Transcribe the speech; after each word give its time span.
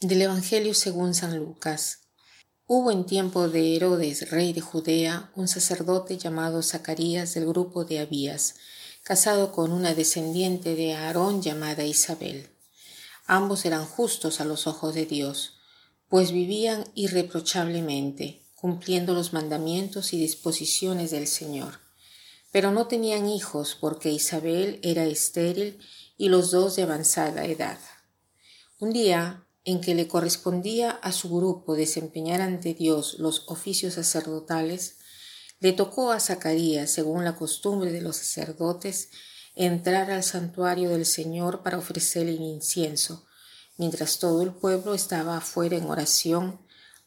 Del 0.00 0.20
Evangelio 0.20 0.74
según 0.74 1.14
San 1.14 1.38
Lucas. 1.38 2.00
Hubo 2.66 2.90
en 2.90 3.06
tiempo 3.06 3.48
de 3.48 3.76
Herodes, 3.76 4.30
rey 4.30 4.52
de 4.52 4.60
Judea, 4.60 5.32
un 5.34 5.48
sacerdote 5.48 6.18
llamado 6.18 6.62
Zacarías 6.62 7.32
del 7.32 7.46
grupo 7.46 7.86
de 7.86 8.00
Abías, 8.00 8.56
casado 9.02 9.52
con 9.52 9.72
una 9.72 9.94
descendiente 9.94 10.74
de 10.74 10.92
Aarón 10.92 11.40
llamada 11.40 11.84
Isabel. 11.84 12.50
Ambos 13.24 13.64
eran 13.64 13.86
justos 13.86 14.42
a 14.42 14.44
los 14.44 14.66
ojos 14.66 14.94
de 14.94 15.06
Dios, 15.06 15.54
pues 16.10 16.30
vivían 16.30 16.84
irreprochablemente, 16.94 18.42
cumpliendo 18.54 19.14
los 19.14 19.32
mandamientos 19.32 20.12
y 20.12 20.18
disposiciones 20.18 21.10
del 21.10 21.26
Señor. 21.26 21.80
Pero 22.52 22.70
no 22.70 22.86
tenían 22.86 23.30
hijos 23.30 23.78
porque 23.80 24.10
Isabel 24.10 24.78
era 24.82 25.06
estéril 25.06 25.78
y 26.18 26.28
los 26.28 26.50
dos 26.50 26.76
de 26.76 26.82
avanzada 26.82 27.46
edad. 27.46 27.78
Un 28.78 28.92
día, 28.92 29.45
en 29.66 29.80
que 29.80 29.96
le 29.96 30.06
correspondía 30.06 30.92
a 30.92 31.10
su 31.10 31.28
grupo 31.28 31.74
desempeñar 31.74 32.40
ante 32.40 32.72
Dios 32.72 33.16
los 33.18 33.42
oficios 33.48 33.94
sacerdotales, 33.94 34.98
le 35.58 35.72
tocó 35.72 36.12
a 36.12 36.20
Zacarías, 36.20 36.88
según 36.88 37.24
la 37.24 37.34
costumbre 37.34 37.90
de 37.90 38.00
los 38.00 38.16
sacerdotes, 38.16 39.08
entrar 39.56 40.10
al 40.12 40.22
santuario 40.22 40.90
del 40.90 41.04
Señor 41.04 41.64
para 41.64 41.78
ofrecerle 41.78 42.34
el 42.34 42.42
incienso, 42.42 43.26
mientras 43.76 44.20
todo 44.20 44.42
el 44.42 44.52
pueblo 44.52 44.94
estaba 44.94 45.36
afuera 45.36 45.76
en 45.76 45.86
oración 45.86 46.60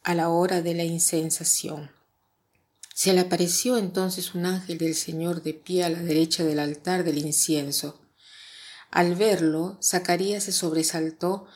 a 0.03 0.13
la 0.13 0.27
hora 0.27 0.61
de 0.61 0.73
la 0.73 0.83
incensación. 0.83 1.91
Se 2.93 3.13
le 3.13 3.21
apareció 3.21 3.77
entonces 3.77 4.35
un 4.35 4.45
ángel 4.45 4.77
del 4.77 4.95
Señor 4.95 5.43
de 5.43 5.53
pie 5.53 5.85
a 5.85 5.89
la 5.89 6.01
derecha 6.01 6.43
del 6.43 6.59
altar 6.59 7.05
del 7.05 7.19
incienso. 7.19 8.01
Al 8.91 9.15
verlo, 9.15 9.77
Zacarías 9.81 10.43
se 10.43 10.51
sobresaltó 10.51 11.47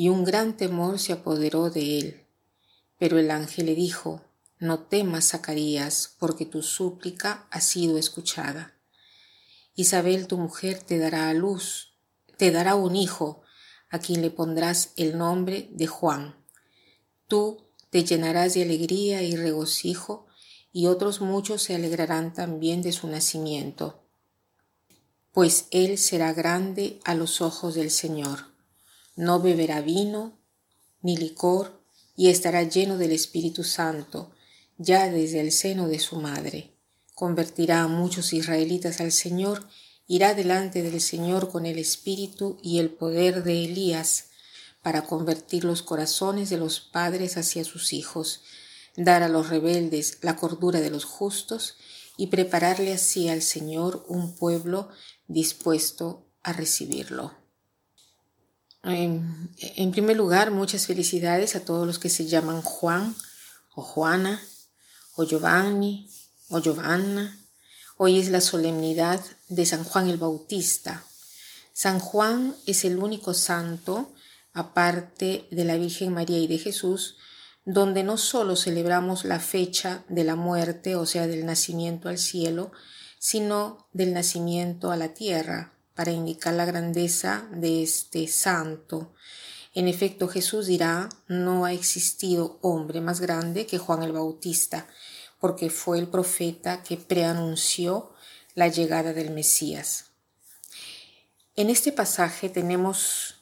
y 0.00 0.08
un 0.08 0.24
gran 0.24 0.56
temor 0.56 0.98
se 0.98 1.12
apoderó 1.12 1.68
de 1.68 1.98
él. 1.98 2.26
Pero 2.98 3.18
el 3.18 3.30
ángel 3.30 3.66
le 3.66 3.74
dijo, 3.74 4.22
No 4.58 4.78
temas, 4.84 5.28
Zacarías, 5.28 6.16
porque 6.18 6.46
tu 6.46 6.62
súplica 6.62 7.46
ha 7.50 7.60
sido 7.60 7.98
escuchada. 7.98 8.78
Isabel, 9.74 10.26
tu 10.26 10.38
mujer, 10.38 10.82
te 10.82 10.96
dará 10.96 11.28
a 11.28 11.34
luz, 11.34 11.98
te 12.38 12.50
dará 12.50 12.76
un 12.76 12.96
hijo, 12.96 13.42
a 13.90 13.98
quien 13.98 14.22
le 14.22 14.30
pondrás 14.30 14.94
el 14.96 15.18
nombre 15.18 15.68
de 15.70 15.86
Juan. 15.86 16.34
Tú 17.28 17.66
te 17.90 18.02
llenarás 18.02 18.54
de 18.54 18.62
alegría 18.62 19.22
y 19.22 19.36
regocijo, 19.36 20.28
y 20.72 20.86
otros 20.86 21.20
muchos 21.20 21.62
se 21.62 21.74
alegrarán 21.74 22.32
también 22.32 22.80
de 22.80 22.92
su 22.92 23.06
nacimiento, 23.06 24.02
pues 25.30 25.66
él 25.70 25.98
será 25.98 26.32
grande 26.32 27.00
a 27.04 27.14
los 27.14 27.42
ojos 27.42 27.74
del 27.74 27.90
Señor. 27.90 28.49
No 29.20 29.38
beberá 29.38 29.82
vino 29.82 30.40
ni 31.02 31.14
licor, 31.14 31.84
y 32.16 32.30
estará 32.30 32.62
lleno 32.62 32.96
del 32.96 33.12
Espíritu 33.12 33.64
Santo, 33.64 34.30
ya 34.78 35.10
desde 35.10 35.40
el 35.40 35.52
seno 35.52 35.88
de 35.88 35.98
su 35.98 36.16
madre. 36.16 36.74
Convertirá 37.14 37.82
a 37.82 37.86
muchos 37.86 38.32
israelitas 38.32 38.98
al 39.02 39.12
Señor, 39.12 39.68
irá 40.06 40.32
delante 40.32 40.82
del 40.82 41.02
Señor 41.02 41.50
con 41.50 41.66
el 41.66 41.78
espíritu 41.78 42.58
y 42.62 42.78
el 42.78 42.88
poder 42.88 43.44
de 43.44 43.66
Elías, 43.66 44.30
para 44.80 45.04
convertir 45.04 45.64
los 45.64 45.82
corazones 45.82 46.48
de 46.48 46.56
los 46.56 46.80
padres 46.80 47.36
hacia 47.36 47.62
sus 47.64 47.92
hijos, 47.92 48.40
dar 48.96 49.22
a 49.22 49.28
los 49.28 49.50
rebeldes 49.50 50.16
la 50.22 50.36
cordura 50.36 50.80
de 50.80 50.88
los 50.88 51.04
justos 51.04 51.76
y 52.16 52.28
prepararle 52.28 52.94
así 52.94 53.28
al 53.28 53.42
Señor 53.42 54.02
un 54.08 54.34
pueblo 54.34 54.88
dispuesto 55.28 56.26
a 56.42 56.54
recibirlo. 56.54 57.39
En, 58.82 59.92
primer 59.92 60.16
lugar, 60.16 60.50
muchas 60.50 60.86
felicidades 60.86 61.54
a 61.54 61.64
todos 61.64 61.86
los 61.86 61.98
que 61.98 62.08
se 62.08 62.26
llaman 62.26 62.62
Juan 62.62 63.14
o 63.74 63.82
Juana 63.82 64.40
o 65.16 65.24
Giovanni 65.24 66.08
o 66.48 66.60
Giovanna 66.60 67.36
Hoy 68.02 68.18
es 68.18 68.30
la 68.30 68.40
solemnidad 68.40 69.20
de 69.50 69.66
San 69.66 69.84
Juan 69.84 70.08
el 70.08 70.16
Bautista. 70.16 71.04
San 71.74 71.98
Juan 71.98 72.56
es 72.64 72.86
el 72.86 72.96
único 72.96 73.34
santo, 73.34 74.14
aparte 74.54 75.46
de 75.50 75.66
la 75.66 75.76
Virgen 75.76 76.14
María 76.14 76.38
y 76.38 76.46
de 76.46 76.56
Jesús, 76.56 77.18
donde 77.66 78.02
no 78.02 78.16
solo 78.16 78.56
celebramos 78.56 79.26
la 79.26 79.38
fecha 79.38 80.02
de 80.08 80.24
la 80.24 80.34
muerte, 80.34 80.96
o 80.96 81.04
sea, 81.04 81.26
del 81.26 81.44
nacimiento 81.44 82.08
al 82.08 82.16
cielo, 82.16 82.72
sino 83.18 83.86
del 83.92 84.14
nacimiento 84.14 84.90
a 84.90 84.96
la 84.96 85.12
tierra, 85.12 85.74
para 85.94 86.12
indicar 86.12 86.54
la 86.54 86.64
grandeza 86.64 87.48
de 87.52 87.82
este 87.82 88.26
santo. 88.28 89.12
En 89.74 89.86
efecto, 89.88 90.28
Jesús 90.28 90.66
dirá, 90.66 91.08
no 91.28 91.64
ha 91.64 91.72
existido 91.72 92.58
hombre 92.62 93.00
más 93.00 93.20
grande 93.20 93.66
que 93.66 93.78
Juan 93.78 94.02
el 94.02 94.12
Bautista, 94.12 94.86
porque 95.40 95.70
fue 95.70 95.98
el 95.98 96.08
profeta 96.08 96.82
que 96.82 96.96
preanunció 96.96 98.12
la 98.54 98.68
llegada 98.68 99.12
del 99.12 99.30
Mesías. 99.30 100.06
En 101.56 101.70
este 101.70 101.92
pasaje 101.92 102.48
tenemos 102.48 103.36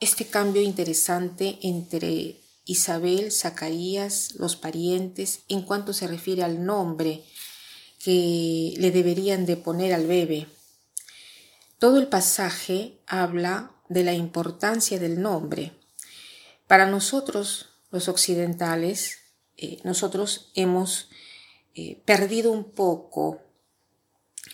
este 0.00 0.26
cambio 0.26 0.62
interesante 0.62 1.58
entre 1.62 2.40
Isabel, 2.64 3.30
Zacarías, 3.30 4.34
los 4.36 4.56
parientes, 4.56 5.40
en 5.48 5.62
cuanto 5.62 5.92
se 5.92 6.06
refiere 6.06 6.42
al 6.42 6.64
nombre 6.64 7.22
que 7.98 8.74
le 8.76 8.90
deberían 8.90 9.46
de 9.46 9.56
poner 9.56 9.92
al 9.92 10.06
bebé. 10.06 10.46
Todo 11.84 11.98
el 11.98 12.06
pasaje 12.06 12.98
habla 13.06 13.70
de 13.90 14.04
la 14.04 14.14
importancia 14.14 14.98
del 14.98 15.20
nombre. 15.20 15.72
Para 16.66 16.86
nosotros, 16.86 17.74
los 17.90 18.08
occidentales, 18.08 19.18
eh, 19.58 19.80
nosotros 19.84 20.50
hemos 20.54 21.10
eh, 21.74 22.00
perdido 22.06 22.52
un 22.52 22.64
poco 22.64 23.42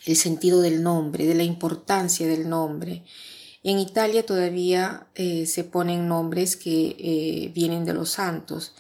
el 0.06 0.16
sentido 0.16 0.60
del 0.60 0.82
nombre, 0.82 1.24
de 1.24 1.36
la 1.36 1.44
importancia 1.44 2.26
del 2.26 2.48
nombre. 2.48 3.04
En 3.62 3.78
Italia 3.78 4.26
todavía 4.26 5.06
eh, 5.14 5.46
se 5.46 5.62
ponen 5.62 6.08
nombres 6.08 6.56
que 6.56 7.52
vienen 7.54 7.84
de 7.84 7.94
los 7.94 8.10
santos, 8.10 8.74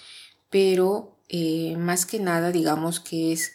pero 0.50 1.20
más 1.76 2.04
que 2.04 2.18
nada 2.18 2.50
digamos 2.50 2.98
que 2.98 3.32
es 3.32 3.52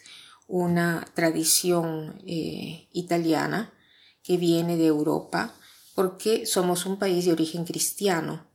una 0.48 1.06
tradición 1.14 2.18
italiana 2.24 3.74
que 4.26 4.36
viene 4.36 4.76
de 4.76 4.86
Europa 4.86 5.54
porque 5.94 6.46
somos 6.46 6.84
un 6.86 6.98
país 6.98 7.24
de 7.24 7.32
origen 7.32 7.64
cristiano 7.64 8.46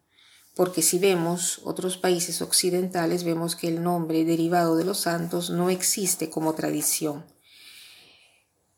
porque 0.55 0.81
si 0.81 0.99
vemos 0.99 1.61
otros 1.63 1.97
países 1.97 2.41
occidentales, 2.41 3.23
vemos 3.23 3.55
que 3.55 3.67
el 3.67 3.83
nombre 3.83 4.25
derivado 4.25 4.75
de 4.75 4.83
los 4.83 4.99
santos 4.99 5.49
no 5.49 5.69
existe 5.69 6.29
como 6.29 6.53
tradición. 6.53 7.25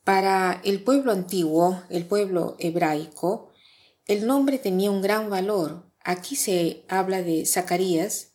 Para 0.03 0.61
el 0.63 0.83
pueblo 0.83 1.11
antiguo, 1.11 1.81
el 1.89 2.05
pueblo 2.05 2.55
hebraico, 2.59 3.51
el 4.05 4.27
nombre 4.27 4.59
tenía 4.59 4.91
un 4.91 5.01
gran 5.01 5.29
valor. 5.29 5.89
Aquí 6.03 6.35
se 6.35 6.85
habla 6.89 7.21
de 7.23 7.45
Zacarías, 7.45 8.33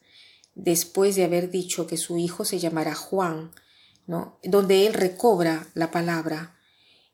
después 0.55 1.15
de 1.15 1.25
haber 1.25 1.51
dicho 1.51 1.87
que 1.87 1.97
su 1.97 2.19
hijo 2.19 2.45
se 2.45 2.59
llamará 2.59 2.95
Juan, 2.95 3.53
¿no? 4.07 4.41
donde 4.43 4.87
él 4.87 4.95
recobra 4.95 5.69
la 5.75 5.91
palabra. 5.91 6.58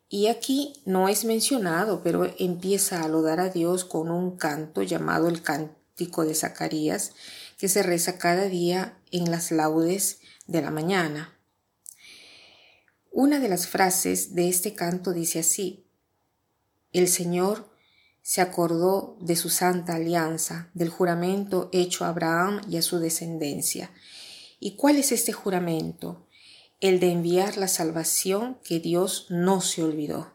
Y 0.09 0.27
aquí 0.29 0.75
no 0.85 1.09
es 1.09 1.25
mencionado, 1.25 2.03
pero 2.03 2.33
empieza 2.39 3.03
a 3.03 3.09
lodar 3.09 3.41
a 3.41 3.49
Dios 3.49 3.85
con 3.85 4.11
un 4.11 4.37
canto 4.37 4.83
llamado 4.83 5.29
el 5.29 5.43
canto 5.43 5.85
de 5.97 6.35
Zacarías 6.35 7.13
que 7.57 7.69
se 7.69 7.83
reza 7.83 8.19
cada 8.19 8.49
día 8.49 8.99
en 9.13 9.31
las 9.31 9.51
laudes 9.51 10.19
de 10.47 10.61
la 10.61 10.71
mañana. 10.71 11.39
Una 13.11 13.39
de 13.39 13.49
las 13.49 13.69
frases 13.69 14.35
de 14.35 14.49
este 14.49 14.75
canto 14.75 15.13
dice 15.13 15.39
así, 15.39 15.87
El 16.93 17.07
Señor 17.09 17.71
se 18.23 18.41
acordó 18.41 19.17
de 19.21 19.37
su 19.37 19.51
santa 19.51 19.95
alianza, 19.95 20.71
del 20.75 20.89
juramento 20.89 21.69
hecho 21.73 22.05
a 22.05 22.09
Abraham 22.09 22.61
y 22.69 22.77
a 22.77 22.83
su 22.83 22.99
descendencia. 22.99 23.91
¿Y 24.59 24.77
cuál 24.77 24.97
es 24.97 25.13
este 25.13 25.33
juramento? 25.33 26.27
El 26.81 27.01
de 27.01 27.11
enviar 27.11 27.57
la 27.57 27.69
salvación 27.69 28.59
que 28.65 28.81
Dios 28.81 29.27
no 29.31 29.61
se 29.61 29.83
olvidó. 29.83 30.33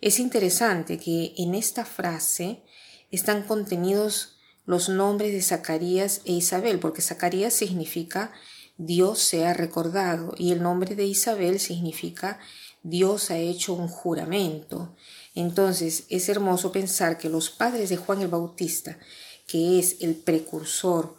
Es 0.00 0.18
interesante 0.18 0.98
que 0.98 1.34
en 1.38 1.54
esta 1.54 1.84
frase 1.84 2.62
están 3.10 3.42
contenidos 3.44 4.36
los 4.66 4.88
nombres 4.88 5.32
de 5.32 5.42
Zacarías 5.42 6.20
e 6.24 6.32
Isabel, 6.32 6.78
porque 6.78 7.02
Zacarías 7.02 7.54
significa 7.54 8.32
Dios 8.76 9.20
se 9.20 9.46
ha 9.46 9.54
recordado 9.54 10.34
y 10.36 10.52
el 10.52 10.62
nombre 10.62 10.96
de 10.96 11.04
Isabel 11.04 11.60
significa 11.60 12.40
Dios 12.82 13.30
ha 13.30 13.38
hecho 13.38 13.74
un 13.74 13.88
juramento. 13.88 14.96
Entonces 15.34 16.04
es 16.08 16.28
hermoso 16.28 16.72
pensar 16.72 17.18
que 17.18 17.28
los 17.28 17.50
padres 17.50 17.88
de 17.88 17.96
Juan 17.96 18.20
el 18.22 18.28
Bautista, 18.28 18.98
que 19.46 19.78
es 19.78 19.96
el 20.00 20.16
precursor, 20.16 21.16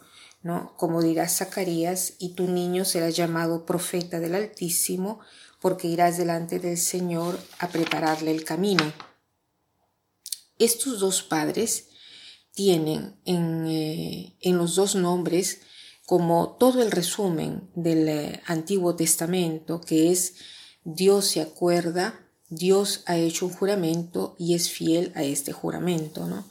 Como 0.76 1.02
dirá 1.02 1.28
Zacarías, 1.28 2.14
y 2.18 2.30
tu 2.30 2.48
niño 2.48 2.84
será 2.84 3.10
llamado 3.10 3.66
profeta 3.66 4.20
del 4.20 4.34
Altísimo, 4.34 5.20
porque 5.60 5.88
irás 5.88 6.16
delante 6.16 6.58
del 6.58 6.78
Señor 6.78 7.38
a 7.58 7.68
prepararle 7.68 8.30
el 8.30 8.44
camino. 8.44 8.92
Estos 10.58 11.00
dos 11.00 11.22
padres 11.22 11.88
tienen 12.54 13.16
en, 13.24 13.66
eh, 13.66 14.36
en 14.40 14.56
los 14.58 14.76
dos 14.76 14.94
nombres 14.94 15.60
como 16.06 16.56
todo 16.58 16.80
el 16.82 16.92
resumen 16.92 17.68
del 17.74 18.08
eh, 18.08 18.42
Antiguo 18.46 18.94
Testamento, 18.94 19.80
que 19.80 20.12
es 20.12 20.36
Dios 20.84 21.26
se 21.26 21.40
acuerda, 21.40 22.20
Dios 22.48 23.02
ha 23.06 23.16
hecho 23.16 23.46
un 23.46 23.52
juramento 23.52 24.36
y 24.38 24.54
es 24.54 24.70
fiel 24.70 25.12
a 25.16 25.24
este 25.24 25.52
juramento, 25.52 26.26
¿no? 26.26 26.44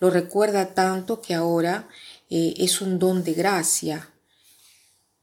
Lo 0.00 0.10
recuerda 0.10 0.74
tanto 0.74 1.20
que 1.20 1.34
ahora 1.34 1.88
eh, 2.30 2.54
es 2.58 2.80
un 2.80 2.98
don 2.98 3.24
de 3.24 3.34
gracia. 3.34 4.10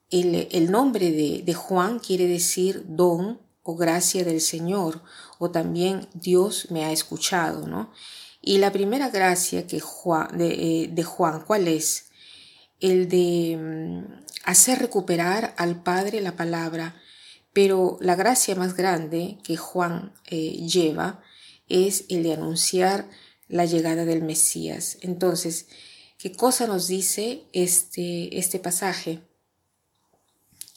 El, 0.10 0.48
el 0.52 0.72
nombre 0.72 1.12
de, 1.12 1.44
de, 1.44 1.54
Juan 1.54 2.00
quiere 2.00 2.28
decir 2.28 2.84
don 2.88 3.40
o 3.64 3.76
gracia 3.76 4.24
del 4.24 4.42
Señor, 4.42 5.02
o 5.40 5.50
también 5.50 6.08
Dios 6.14 6.68
me 6.70 6.86
ha 6.86 6.92
escuchado, 6.92 7.68
¿no? 7.68 7.92
Y 8.42 8.60
la 8.60 8.72
primera 8.72 9.10
gracia 9.10 9.66
que 9.66 9.80
Juan, 9.80 10.38
de, 10.38 10.84
eh, 10.84 10.88
de 10.88 11.04
Juan, 11.04 11.44
¿cuál 11.46 11.68
es? 11.68 12.06
El 12.80 13.10
de 13.10 13.58
mm, 13.58 14.26
hacer 14.44 14.78
recuperar 14.80 15.56
al 15.58 15.82
Padre 15.82 16.22
la 16.22 16.36
palabra, 16.36 16.96
pero 17.54 17.98
la 18.02 18.16
gracia 18.16 18.54
más 18.54 18.76
grande 18.76 19.40
que 19.44 19.58
Juan 19.58 20.14
eh, 20.28 20.52
lleva 20.68 21.24
es 21.68 22.06
el 22.10 22.22
de 22.22 22.34
anunciar 22.34 23.10
la 23.48 23.66
llegada 23.66 24.06
del 24.06 24.22
Mesías. 24.22 25.00
Entonces, 25.02 25.68
¿qué 26.18 26.32
cosa 26.32 26.68
nos 26.68 26.88
dice 26.88 27.44
este, 27.54 28.38
este 28.38 28.60
pasaje? 28.60 29.22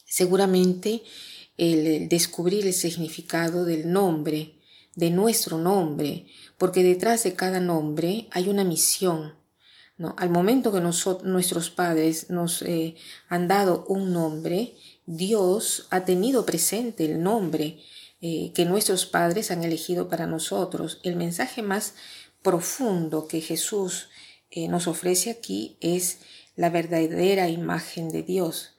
Seguramente 0.05 1.03
el 1.57 2.09
descubrir 2.09 2.67
el 2.67 2.73
significado 2.73 3.65
del 3.65 3.93
nombre, 3.93 4.55
de 4.95 5.11
nuestro 5.11 5.59
nombre, 5.59 6.27
porque 6.57 6.83
detrás 6.83 7.25
de 7.25 7.35
cada 7.35 7.61
nombre 7.61 8.29
hay 8.31 8.49
una 8.49 8.65
misión. 8.65 9.35
¿no? 9.97 10.15
Al 10.19 10.31
momento 10.31 10.73
que 10.73 10.81
nuestros 10.81 11.71
padres 11.71 12.31
nos 12.31 12.63
eh, 12.63 12.95
han 13.29 13.49
dado 13.49 13.85
un 13.89 14.13
nombre, 14.13 14.77
Dios 15.07 15.87
ha 15.91 16.05
tenido 16.05 16.47
presente 16.47 17.05
el 17.05 17.23
nombre 17.23 17.81
eh, 18.21 18.53
que 18.55 18.65
nuestros 18.65 19.07
padres 19.07 19.51
han 19.51 19.65
elegido 19.65 20.09
para 20.09 20.27
nosotros. 20.27 21.01
El 21.03 21.17
mensaje 21.17 21.63
más 21.63 21.95
profundo 22.43 23.27
que 23.27 23.41
Jesús 23.41 24.09
eh, 24.51 24.69
nos 24.69 24.87
ofrece 24.87 25.31
aquí 25.31 25.77
es 25.81 26.21
la 26.57 26.71
verdadera 26.71 27.49
imagen 27.49 28.09
de 28.09 28.23
Dios. 28.23 28.75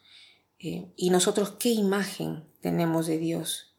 ¿Y 0.61 1.09
nosotros 1.09 1.51
qué 1.57 1.69
imagen 1.69 2.43
tenemos 2.59 3.07
de 3.07 3.17
Dios? 3.17 3.69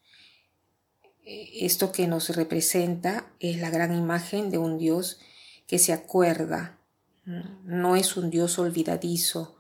esto 1.25 1.93
que 1.93 2.07
nos 2.07 2.35
representa 2.35 3.33
es 3.39 3.59
la 3.59 3.71
gran 3.71 3.97
imagen 3.97 4.51
de 4.51 4.59
un 4.59 4.79
Dios 4.79 5.19
que 5.67 5.79
se 5.79 5.93
acuerda, 5.93 6.79
no 7.25 7.97
es 7.97 8.17
un 8.17 8.31
Dios 8.31 8.59
olvidadizo, 8.59 9.57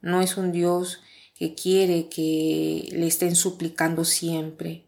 no 0.00 0.20
es 0.20 0.36
un 0.36 0.52
Dios 0.52 1.00
que 1.34 1.54
quiere 1.54 2.08
que 2.08 2.88
le 2.92 3.06
estén 3.06 3.34
suplicando 3.34 4.04
siempre, 4.04 4.83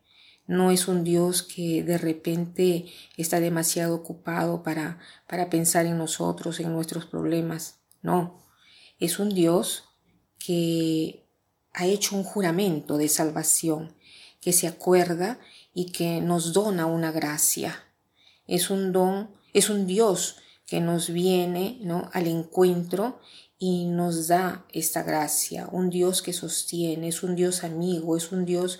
no 0.47 0.71
es 0.71 0.89
un 0.89 1.05
Dios 1.05 1.43
que 1.43 1.83
de 1.83 1.99
repente 1.99 2.87
está 3.17 3.41
demasiado 3.41 3.95
ocupado 3.95 4.63
para, 4.63 4.99
para 5.27 5.51
pensar 5.51 5.87
en 5.87 5.99
nosotros, 5.99 6.61
en 6.61 6.73
nuestros 6.73 7.07
problemas, 7.07 7.79
no, 8.03 8.43
es 8.99 9.19
un 9.19 9.35
Dios 9.35 9.85
que 10.39 11.27
ha 11.73 11.87
hecho 11.87 12.17
un 12.17 12.25
juramento 12.25 12.97
de 12.97 13.09
salvación, 13.09 13.95
que 14.41 14.53
se 14.53 14.69
acuerda 14.69 15.39
y 15.75 15.87
que 15.87 16.21
nos 16.21 16.53
dona 16.53 16.87
una 16.87 17.11
gracia. 17.11 17.85
Es 18.47 18.71
un 18.71 18.93
don, 18.93 19.31
es 19.53 19.69
un 19.69 19.87
Dios 19.87 20.37
que 20.67 20.81
nos 20.81 21.11
viene 21.11 21.79
¿no? 21.83 22.09
al 22.13 22.27
encuentro 22.29 23.21
y 23.59 23.87
nos 23.87 24.29
da 24.29 24.67
esta 24.73 25.03
gracia, 25.03 25.69
un 25.73 25.91
Dios 25.91 26.23
que 26.23 26.33
sostiene, 26.33 27.09
es 27.09 27.23
un 27.23 27.37
Dios 27.37 27.65
amigo, 27.65 28.17
es 28.17 28.33
un 28.33 28.45
Dios 28.45 28.79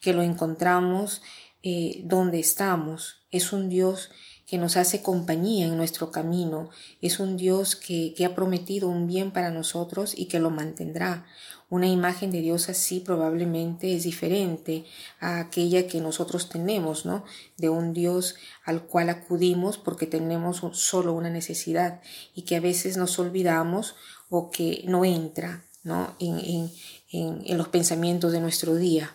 que 0.00 0.12
lo 0.12 0.22
encontramos 0.22 1.22
eh, 1.62 2.02
donde 2.04 2.38
estamos, 2.38 3.22
es 3.30 3.52
un 3.52 3.68
Dios 3.68 4.10
que 4.48 4.58
nos 4.58 4.76
hace 4.76 5.02
compañía 5.02 5.66
en 5.66 5.76
nuestro 5.76 6.10
camino, 6.10 6.70
es 7.02 7.20
un 7.20 7.36
Dios 7.36 7.76
que, 7.76 8.14
que 8.16 8.24
ha 8.24 8.34
prometido 8.34 8.88
un 8.88 9.06
bien 9.06 9.30
para 9.30 9.50
nosotros 9.50 10.14
y 10.16 10.24
que 10.24 10.40
lo 10.40 10.50
mantendrá, 10.50 11.26
una 11.70 11.86
imagen 11.86 12.30
de 12.30 12.40
Dios 12.40 12.70
así 12.70 13.00
probablemente 13.00 13.94
es 13.94 14.04
diferente 14.04 14.86
a 15.20 15.38
aquella 15.38 15.86
que 15.86 16.00
nosotros 16.00 16.48
tenemos, 16.48 17.04
¿no? 17.04 17.24
De 17.58 17.68
un 17.68 17.92
Dios 17.92 18.36
al 18.64 18.86
cual 18.86 19.10
acudimos 19.10 19.76
porque 19.76 20.06
tenemos 20.06 20.62
solo 20.72 21.12
una 21.12 21.28
necesidad 21.28 22.00
y 22.34 22.42
que 22.42 22.56
a 22.56 22.60
veces 22.60 22.96
nos 22.96 23.18
olvidamos 23.18 23.96
o 24.30 24.50
que 24.50 24.82
no 24.86 25.04
entra, 25.04 25.66
¿no? 25.82 26.16
En, 26.18 26.38
en, 26.38 26.72
en, 27.12 27.42
en 27.44 27.58
los 27.58 27.68
pensamientos 27.68 28.32
de 28.32 28.40
nuestro 28.40 28.74
día. 28.74 29.14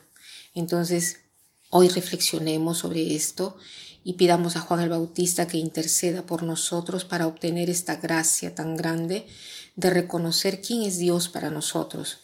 Entonces, 0.53 1.21
hoy 1.71 1.88
reflexionemos 1.88 2.77
sobre 2.77 3.15
esto 3.15 3.57
y 4.04 4.14
pidamos 4.14 4.56
a 4.56 4.62
Juan 4.62 4.82
el 4.82 4.90
Bautista 4.90 5.48
que 5.48 5.58
interceda 5.58 6.24
por 6.24 6.44
nosotros 6.44 7.06
para 7.06 7.28
obtener 7.28 7.70
esta 7.70 7.96
gracia 7.96 8.56
tan 8.56 8.76
grande 8.76 9.28
de 9.76 9.90
reconocer 9.90 10.62
quién 10.62 10.84
es 10.84 10.98
Dios 10.98 11.30
para 11.30 11.50
nosotros 11.50 12.20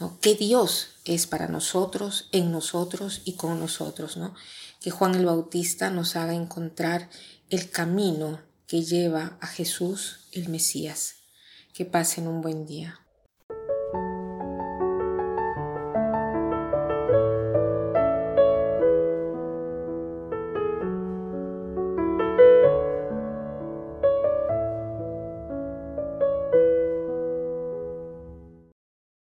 ¿no? 0.00 0.18
¿Qué 0.20 0.34
Dios 0.34 0.88
es 1.04 1.26
para 1.26 1.48
nosotros, 1.48 2.28
en 2.32 2.52
nosotros 2.52 3.22
y 3.24 3.34
con 3.34 3.58
nosotros? 3.58 4.16
¿no? 4.16 4.34
Que 4.80 4.90
Juan 4.90 5.14
el 5.14 5.26
Bautista 5.26 5.90
nos 5.90 6.16
haga 6.16 6.34
encontrar 6.34 7.10
el 7.50 7.70
camino 7.70 8.40
que 8.66 8.82
lleva 8.82 9.38
a 9.40 9.46
Jesús 9.46 10.20
el 10.32 10.48
Mesías. 10.48 11.16
Que 11.72 11.84
pasen 11.84 12.26
un 12.26 12.42
buen 12.42 12.66
día. 12.66 13.00